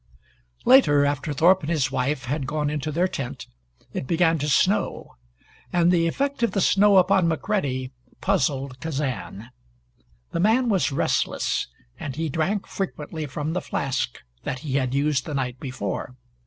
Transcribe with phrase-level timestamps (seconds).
[0.65, 3.45] Later, after Thorpe and his wife had gone into their tent,
[3.93, 5.13] it began to snow,
[5.71, 9.51] and the effect of the snow upon McCready puzzled Kazan.
[10.31, 11.67] The man was restless,
[11.99, 16.15] and he drank frequently from the flask that he had used the night before.